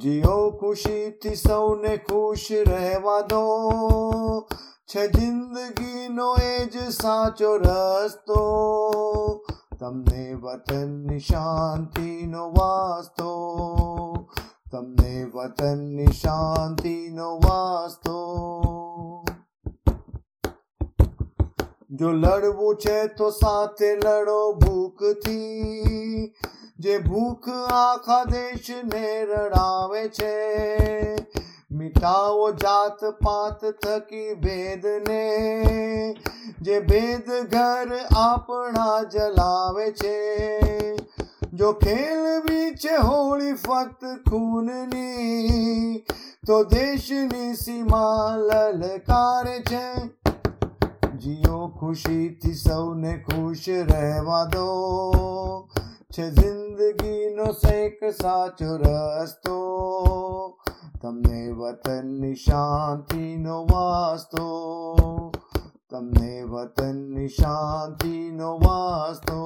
[0.00, 3.42] જીઓ ખુશીથી સૌને ખુશ રહેવા દો
[4.86, 8.42] છે જિંદગીનો એ જ સાચો રસ્તો
[9.78, 13.30] તમને વતનની શાંતિનો વાસ્તો
[14.70, 18.16] તમને વતનની શાંતિનો વાસ્તો
[21.92, 26.32] જો લડવું છે તો સાથે લડો ભૂખથી
[26.78, 30.32] જે ભૂખ આખા દેશને રડાવે છે
[31.72, 35.22] મિટાવો જાત પાત થકી ભેદને
[36.62, 40.16] જે ભેદ ઘર આપણા જલાવે છે
[41.54, 46.04] જો ખેલવી છે હોળી ફક્ત ખૂનની
[46.46, 49.84] તો દેશની સીમા લલકારે છે
[51.18, 54.66] જીઓ ખુશીથી સૌને ખુશ રહેવા દો
[56.10, 59.56] છે જિંદગીનો શેક સાચો રસ્તો
[61.00, 64.46] તમને વતનની શાંતિનો વાસ્તો
[65.88, 69.40] તમને વતનની શાંતિનો વાસ્તો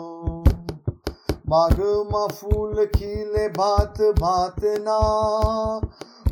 [1.46, 5.80] બાગમાં ફૂલ ખીલે ભાત ભાતના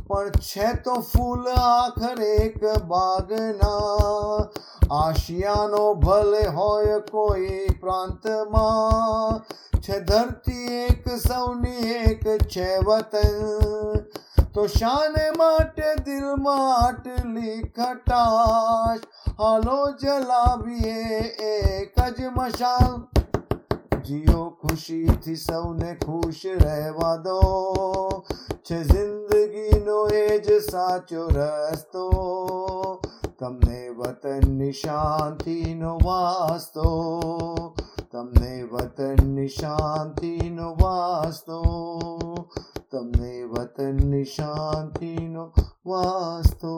[0.09, 4.42] પણ છે તો ફૂલ આખર એક બાગના
[4.94, 9.40] આશિયાનો ભલે હોય કોઈ પ્રાંતમાં,
[9.82, 13.98] છે ધરતી એક, સૌની એક, છે વતન.
[14.54, 19.00] તો શાને માટે દિલમાં આટલી ખટાશ
[19.40, 21.20] હાલો જલાવીએ
[21.54, 22.94] એક જ મશાલ.
[24.06, 27.40] જીઓ ખુશીથી સૌને ખુશ રહેવા દો,
[28.64, 32.83] છે જિંદગીનો એ જ સાચો રસ્તો.
[33.43, 36.89] તમને વતનની શાંતિનો વાસ્તો
[38.11, 41.59] તમને વતનની શાંતિનો વાસ્તો
[42.91, 45.45] તમને વતનની શાંતિનો
[45.87, 46.75] વાસ્તો